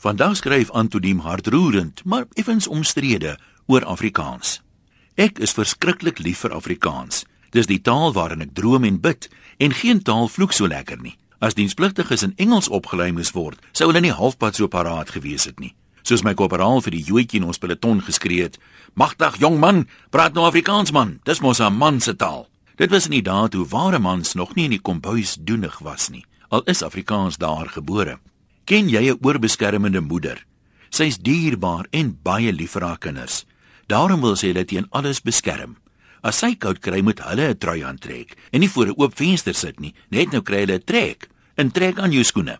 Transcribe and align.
Vandag 0.00 0.36
skryf 0.36 0.70
Antoniem 0.70 1.18
hartroerend, 1.18 2.04
maar 2.04 2.24
effens 2.32 2.66
omstrede 2.66 3.38
oor 3.66 3.84
Afrikaans. 3.84 4.62
Ek 5.14 5.38
is 5.38 5.52
verskriklik 5.52 6.22
lief 6.24 6.40
vir 6.40 6.54
Afrikaans. 6.56 7.26
Dis 7.52 7.68
die 7.68 7.82
taal 7.84 8.14
waarin 8.16 8.40
ek 8.40 8.54
droom 8.56 8.86
en 8.88 8.96
bid 8.96 9.28
en 9.60 9.76
geen 9.76 10.00
taal 10.00 10.30
vloek 10.32 10.56
so 10.56 10.70
lekker 10.72 11.02
nie. 11.04 11.18
As 11.36 11.58
dienspligtiges 11.58 12.24
in 12.24 12.32
Engels 12.40 12.70
opgelei 12.72 13.10
moes 13.12 13.34
word, 13.36 13.60
sou 13.76 13.90
hulle 13.90 14.00
nie 14.00 14.14
halfpad 14.16 14.56
so 14.56 14.72
paraat 14.72 15.12
gewees 15.12 15.44
het 15.44 15.60
nie. 15.60 15.74
Soos 16.00 16.24
my 16.24 16.32
korporaal 16.32 16.80
vir 16.80 16.96
die 16.96 17.04
joetjie 17.04 17.42
in 17.42 17.50
ons 17.52 17.60
peloton 17.60 18.00
geskree 18.00 18.48
het: 18.48 18.56
"Magtig 18.96 19.36
jong 19.44 19.60
man, 19.60 19.84
praat 20.08 20.32
nou 20.32 20.48
Afrikaans 20.48 20.96
man. 20.96 21.18
Dis 21.28 21.44
mos 21.44 21.60
'n 21.60 21.76
man 21.76 22.00
se 22.00 22.16
taal." 22.16 22.48
Dit 22.76 22.90
was 22.90 23.04
in 23.04 23.20
die 23.20 23.28
dae 23.28 23.48
toe 23.48 23.68
ware 23.68 23.98
mans 23.98 24.32
nog 24.34 24.54
nie 24.54 24.64
in 24.64 24.70
die 24.70 24.80
kombuis 24.80 25.36
doenig 25.36 25.78
was 25.78 26.08
nie. 26.08 26.24
Al 26.48 26.62
is 26.64 26.82
Afrikaans 26.82 27.36
daar 27.36 27.68
gebore. 27.68 28.18
Ken 28.70 28.86
jy 28.86 29.10
'n 29.10 29.18
oorbeskermende 29.26 30.00
moeder? 30.00 30.46
Sy's 30.90 31.18
dierbaar 31.18 31.86
en 31.90 32.18
baie 32.22 32.52
lief 32.52 32.70
vir 32.70 32.82
haar 32.82 32.98
kinders. 32.98 33.44
Daarom 33.88 34.20
wil 34.20 34.36
sy 34.36 34.46
hulle 34.52 34.64
teen 34.64 34.86
alles 34.90 35.20
beskerm. 35.20 35.76
As 36.22 36.38
sy 36.38 36.54
koud 36.54 36.78
kry, 36.78 37.00
moet 37.02 37.18
hulle 37.18 37.48
'n 37.50 37.58
trui 37.58 37.82
aantrek 37.82 38.36
en 38.52 38.60
nie 38.60 38.70
voor 38.70 38.86
'n 38.86 38.94
oop 38.96 39.16
venster 39.16 39.54
sit 39.54 39.80
nie. 39.80 39.92
Net 40.10 40.30
nou 40.30 40.40
kry 40.42 40.60
hulle 40.60 40.78
'n 40.78 40.84
trek. 40.84 41.28
'n 41.58 41.70
Trek 41.70 41.98
aan 41.98 42.12
jou 42.12 42.22
skoene. 42.22 42.58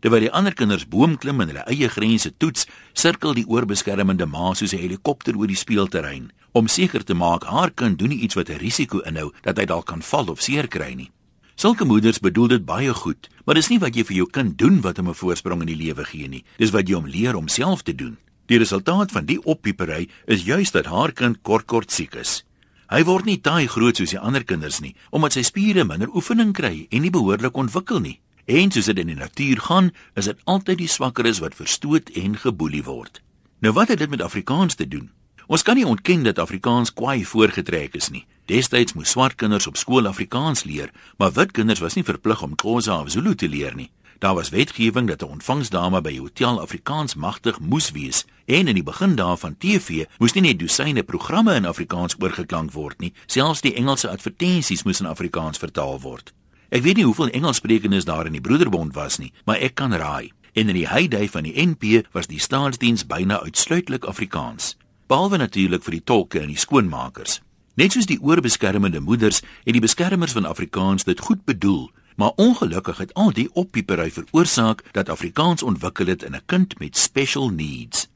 Terwyl 0.00 0.20
die 0.20 0.32
ander 0.32 0.52
kinders 0.52 0.88
boom 0.88 1.16
klim 1.16 1.40
en 1.40 1.48
hulle 1.48 1.64
eie 1.70 1.88
grense 1.88 2.36
toets, 2.36 2.66
sirkel 2.92 3.34
die 3.34 3.46
oorbeskermende 3.46 4.26
ma 4.26 4.54
soos 4.54 4.72
'n 4.72 4.78
helikopter 4.78 5.36
oor 5.36 5.46
die 5.46 5.54
speelterrein 5.54 6.32
om 6.52 6.66
seker 6.66 7.04
te 7.04 7.14
maak 7.14 7.44
haar 7.44 7.70
kind 7.70 7.98
doen 7.98 8.08
nie 8.08 8.22
iets 8.22 8.34
wat 8.34 8.50
'n 8.50 8.58
risiko 8.58 8.98
inhou 8.98 9.32
dat 9.42 9.58
hy 9.58 9.64
dalk 9.64 9.86
kan 9.86 10.02
val 10.02 10.28
of 10.28 10.40
seer 10.40 10.66
kry 10.66 10.94
nie. 10.94 11.10
Sulke 11.54 11.84
moeders 11.84 12.18
bedoel 12.18 12.48
dit 12.48 12.64
baie 12.64 12.94
goed, 12.94 13.28
maar 13.44 13.54
dis 13.54 13.68
nie 13.68 13.78
wat 13.78 13.96
jy 13.96 14.04
vir 14.08 14.16
jou 14.16 14.26
kind 14.32 14.56
doen 14.58 14.80
wat 14.80 14.96
hom 14.96 15.08
'n 15.08 15.14
voorsprong 15.14 15.60
in 15.60 15.66
die 15.66 15.76
lewe 15.84 16.04
gee 16.04 16.28
nie. 16.28 16.44
Dis 16.58 16.70
wat 16.70 16.88
jy 16.88 16.94
hom 16.94 17.06
leer 17.06 17.36
om 17.36 17.48
self 17.48 17.82
te 17.82 17.94
doen. 17.94 18.16
Die 18.46 18.58
resultaat 18.58 19.12
van 19.12 19.26
die 19.26 19.38
oppiepery 19.44 20.08
is 20.26 20.44
juis 20.44 20.70
dat 20.70 20.86
haar 20.86 21.12
kind 21.12 21.42
kort 21.42 21.66
kort 21.66 21.90
siek 21.90 22.14
is. 22.14 22.44
Hy 22.88 23.04
word 23.04 23.24
nie 23.24 23.40
taai 23.40 23.66
groot 23.66 23.96
soos 23.96 24.10
die 24.10 24.18
ander 24.18 24.44
kinders 24.44 24.80
nie, 24.80 24.94
omdat 25.10 25.32
sy 25.32 25.42
spiere 25.42 25.84
minder 25.84 26.08
oefening 26.14 26.52
kry 26.52 26.86
en 26.90 27.02
nie 27.02 27.10
behoorlik 27.10 27.56
ontwikkel 27.56 28.00
nie. 28.00 28.20
En 28.46 28.70
soos 28.70 28.84
dit 28.90 28.98
in 28.98 29.06
die 29.06 29.16
natuur 29.16 29.60
gaan, 29.60 29.92
is 30.16 30.24
dit 30.24 30.38
altyd 30.44 30.78
die 30.78 30.88
swakkeres 30.88 31.38
wat 31.38 31.54
verstoot 31.54 32.10
en 32.10 32.36
geboelie 32.36 32.82
word. 32.82 33.22
Nou 33.60 33.72
wat 33.72 33.88
het 33.88 33.98
dit 33.98 34.10
met 34.10 34.22
Afrikaans 34.22 34.74
te 34.74 34.88
doen? 34.88 35.10
Ons 35.46 35.62
kan 35.62 35.76
nie 35.76 35.86
ontken 35.86 36.22
dat 36.24 36.38
Afrikaans 36.38 36.92
kwai 36.92 37.24
voorgetrek 37.24 37.94
is 37.94 38.10
nie. 38.10 38.26
Destyds 38.52 38.92
moes 38.92 39.08
swart 39.14 39.38
kinders 39.40 39.64
op 39.66 39.78
skool 39.80 40.04
Afrikaans 40.04 40.66
leer, 40.68 40.90
maar 41.16 41.30
wit 41.32 41.54
kinders 41.56 41.80
was 41.80 41.94
nie 41.96 42.04
verplig 42.04 42.42
om 42.44 42.56
Xhosa 42.60 42.98
of 43.00 43.08
Zulu 43.14 43.32
te 43.34 43.48
leer 43.48 43.72
nie. 43.78 43.88
Daar 44.20 44.34
was 44.36 44.50
wetgewing 44.52 45.06
dat 45.08 45.22
'n 45.22 45.32
ontvangsdame 45.36 46.00
by 46.02 46.12
'n 46.12 46.18
hotel 46.18 46.60
Afrikaans 46.60 47.14
magtig 47.14 47.60
moes 47.60 47.90
wees 47.90 48.26
en 48.44 48.68
in 48.68 48.74
die 48.74 48.82
begin 48.82 49.16
daarvan 49.16 49.56
TV 49.58 50.04
moes 50.18 50.32
nie 50.32 50.42
net 50.42 50.58
dosyne 50.58 51.02
programme 51.02 51.54
in 51.54 51.64
Afrikaans 51.64 52.16
oorgeklank 52.18 52.72
word 52.72 53.00
nie, 53.00 53.12
selfs 53.26 53.60
die 53.60 53.74
Engelse 53.74 54.08
advertensies 54.10 54.82
moes 54.82 55.00
in 55.00 55.06
Afrikaans 55.06 55.58
vertaal 55.58 56.00
word. 56.00 56.32
Ek 56.68 56.82
weet 56.82 56.96
nie 56.96 57.04
hoeveel 57.04 57.30
Engelssprekendes 57.30 58.04
daar 58.04 58.26
in 58.26 58.32
die 58.32 58.40
Broederbond 58.40 58.94
was 58.94 59.18
nie, 59.18 59.32
maar 59.44 59.56
ek 59.56 59.74
kan 59.74 59.94
raai. 59.94 60.32
En 60.52 60.68
in 60.68 60.74
die 60.74 60.88
heyday 60.88 61.28
van 61.28 61.42
die 61.42 61.66
NP 61.66 62.06
was 62.12 62.26
die 62.26 62.40
staatsdiens 62.40 63.06
byna 63.06 63.40
uitsluitlik 63.40 64.04
Afrikaans 64.04 64.76
behalwe 65.06 65.36
natuurlik 65.36 65.82
vir 65.82 65.92
die 65.92 66.04
tolke 66.04 66.40
en 66.40 66.48
die 66.48 66.58
skoonmakers. 66.58 67.40
Net 67.74 67.94
soos 67.94 68.04
die 68.04 68.20
oorbeskermende 68.20 69.00
moeders 69.00 69.40
en 69.64 69.72
die 69.72 69.80
beskermers 69.80 70.34
van 70.36 70.44
Afrikaans 70.44 71.06
dit 71.08 71.20
goed 71.20 71.44
bedoel, 71.48 71.90
maar 72.20 72.36
ongelukkig 72.36 72.98
het 72.98 73.14
al 73.14 73.32
die 73.32 73.48
oppiepery 73.52 74.10
veroorsaak 74.10 74.82
dat 74.92 75.08
Afrikaans 75.08 75.62
ontwikkel 75.62 76.06
het 76.06 76.22
in 76.22 76.34
'n 76.34 76.42
kind 76.46 76.78
met 76.78 76.96
special 76.96 77.48
needs. 77.48 78.08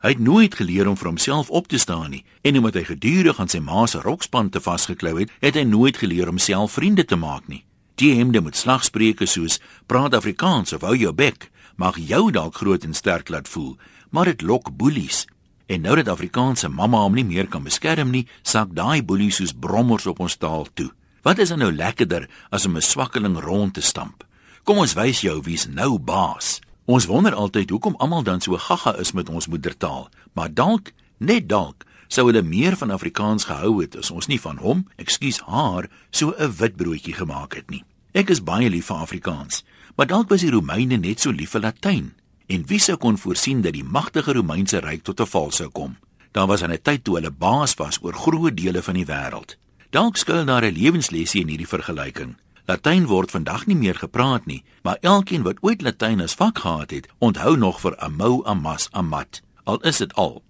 Hy 0.00 0.08
het 0.08 0.18
nooit 0.18 0.54
geleer 0.54 0.88
om 0.88 0.96
vir 0.96 1.06
homself 1.06 1.50
op 1.50 1.68
te 1.68 1.78
staan 1.78 2.10
nie 2.10 2.24
en 2.40 2.56
omdat 2.56 2.74
hy 2.74 2.84
gedurig 2.84 3.40
aan 3.40 3.48
sy 3.48 3.58
ma 3.58 3.86
se 3.86 3.98
rokspan 3.98 4.48
te 4.48 4.60
vasgeklou 4.60 5.18
het, 5.18 5.30
het 5.40 5.54
hy 5.54 5.62
nooit 5.62 5.96
geleer 5.96 6.28
om 6.28 6.38
self 6.38 6.72
vriende 6.72 7.04
te 7.04 7.16
maak 7.16 7.48
nie. 7.48 7.64
Die 7.94 8.14
hemde 8.14 8.40
met 8.40 8.56
slagspreuke 8.56 9.26
soos 9.26 9.60
praat 9.86 10.14
Afrikaans 10.14 10.72
of 10.72 10.80
hou 10.80 10.96
jou 10.96 11.12
bek 11.12 11.50
mag 11.76 11.96
jou 11.98 12.30
dalk 12.30 12.54
groot 12.54 12.84
en 12.84 12.94
sterk 12.94 13.28
laat 13.28 13.48
voel, 13.48 13.76
maar 14.10 14.24
dit 14.24 14.42
lok 14.42 14.76
boelies 14.76 15.26
En 15.72 15.80
nou 15.80 15.94
dat 15.96 16.08
Afrikaanse 16.12 16.68
mamma 16.68 16.98
hom 17.00 17.14
nie 17.16 17.24
meer 17.24 17.46
kan 17.48 17.62
beskerm 17.64 18.10
nie, 18.12 18.26
sak 18.44 18.74
daai 18.76 19.00
boelie 19.00 19.30
soos 19.32 19.54
brommers 19.56 20.04
op 20.10 20.18
ons 20.20 20.34
taal 20.36 20.66
toe. 20.76 20.90
Wat 21.24 21.38
is 21.40 21.48
dan 21.48 21.62
nou 21.64 21.70
lekkerder 21.72 22.26
as 22.50 22.66
om 22.68 22.76
'n 22.76 22.84
swakkeling 22.84 23.38
rond 23.40 23.74
te 23.74 23.80
stamp? 23.80 24.26
Kom 24.64 24.78
ons 24.78 24.92
wys 24.92 25.20
jou 25.20 25.40
wie's 25.40 25.66
nou 25.66 25.98
baas. 25.98 26.60
Ons 26.84 27.06
wonder 27.06 27.34
altyd 27.34 27.70
hoekom 27.70 27.96
almal 27.96 28.22
dan 28.22 28.40
so 28.40 28.56
gaga 28.56 28.98
is 28.98 29.12
met 29.12 29.28
ons 29.28 29.46
moedertaal, 29.46 30.08
maar 30.32 30.54
dalk, 30.54 30.92
net 31.18 31.48
dalk, 31.48 31.84
sou 32.08 32.26
hulle 32.26 32.42
meer 32.42 32.76
van 32.76 32.90
Afrikaans 32.90 33.44
gehou 33.44 33.80
het 33.80 33.96
as 33.96 34.10
ons 34.10 34.26
nie 34.26 34.40
van 34.40 34.56
hom, 34.56 34.88
ekskuus 34.96 35.40
haar, 35.40 35.88
so 36.10 36.34
'n 36.38 36.52
witbroodjie 36.56 37.14
gemaak 37.14 37.54
het 37.54 37.70
nie. 37.70 37.84
Ek 38.12 38.30
is 38.30 38.44
baie 38.44 38.68
lief 38.70 38.86
vir 38.86 38.96
Afrikaans, 38.96 39.64
maar 39.96 40.06
dalk 40.06 40.28
was 40.28 40.40
die 40.40 40.50
Romeine 40.50 40.96
net 40.96 41.20
so 41.20 41.30
lief 41.30 41.50
vir 41.50 41.60
Latyn. 41.60 42.12
En 42.46 42.66
wie 42.66 42.80
sou 42.80 42.96
kon 42.96 43.18
voorsien 43.18 43.60
dat 43.62 43.72
die 43.72 43.84
magtige 43.84 44.32
Romeinse 44.32 44.78
ryk 44.78 45.02
tot 45.02 45.20
'n 45.20 45.26
val 45.26 45.50
sou 45.50 45.68
kom? 45.68 45.96
Daar 46.32 46.46
was 46.46 46.62
'n 46.62 46.78
tyd 46.82 47.04
toe 47.04 47.14
hulle 47.14 47.30
baas 47.30 47.74
was 47.74 47.98
oor 48.02 48.14
groot 48.14 48.56
dele 48.56 48.82
van 48.82 48.94
die 48.94 49.06
wêreld. 49.06 49.56
Dalk 49.90 50.16
skuil 50.16 50.44
daar 50.44 50.64
'n 50.64 50.72
lewenslesie 50.72 51.40
in 51.40 51.48
hierdie 51.48 51.68
vergelyking. 51.68 52.36
Latyn 52.66 53.06
word 53.06 53.30
vandag 53.30 53.66
nie 53.66 53.76
meer 53.76 53.94
gepraat 53.94 54.46
nie, 54.46 54.62
maar 54.82 54.96
elkeen 55.00 55.42
wat 55.42 55.58
ooit 55.60 55.82
Latyn 55.82 56.20
as 56.20 56.34
vak 56.34 56.58
gehad 56.58 56.90
het, 56.90 57.08
onthou 57.18 57.56
nog 57.56 57.80
vir 57.80 57.96
amo 57.96 58.42
amas 58.44 58.88
amat. 58.90 59.42
Al 59.64 59.80
is 59.80 59.96
dit 59.96 60.14
al. 60.14 60.42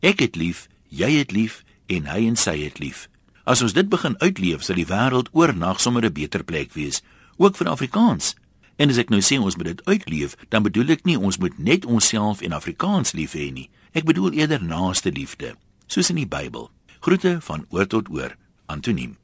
Ek 0.00 0.20
het 0.20 0.36
lief, 0.36 0.68
jy 0.88 1.10
het 1.18 1.30
lief 1.30 1.62
en 1.86 2.06
hy 2.06 2.26
en 2.26 2.36
sy 2.36 2.58
het 2.64 2.78
lief. 2.78 3.08
As 3.44 3.62
ons 3.62 3.72
dit 3.72 3.88
begin 3.88 4.18
uitleef, 4.18 4.62
sal 4.62 4.76
die 4.76 4.86
wêreld 4.86 5.30
oornag 5.32 5.80
sommer 5.80 6.04
'n 6.04 6.12
beter 6.12 6.44
plek 6.44 6.72
wees, 6.72 7.02
ook 7.36 7.56
vir 7.56 7.68
Afrikaans. 7.68 8.34
En 8.80 8.88
as 8.88 8.98
ek 9.02 9.12
nou 9.12 9.20
sê 9.20 9.36
ons 9.36 9.56
moet 9.60 9.74
dit 9.74 9.84
uitleef, 9.84 10.38
dan 10.48 10.64
bedoel 10.64 10.96
ek 10.96 11.04
nie 11.04 11.18
ons 11.20 11.36
moet 11.36 11.58
net 11.60 11.84
onsself 11.84 12.40
en 12.40 12.56
Afrikaans 12.56 13.12
lief 13.12 13.36
hê 13.36 13.50
nie. 13.52 13.68
Ek 13.92 14.08
bedoel 14.08 14.40
eerder 14.40 14.64
naaste 14.64 15.12
liefde, 15.12 15.52
soos 15.84 16.08
in 16.08 16.22
die 16.22 16.28
Bybel. 16.30 16.70
Groete 17.04 17.38
van 17.44 17.68
oor 17.68 17.88
tot 17.90 18.08
oor. 18.08 18.38
Antoniem 18.70 19.19